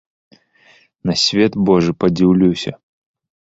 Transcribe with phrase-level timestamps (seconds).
[1.09, 2.71] На свет божы падзіўлюся.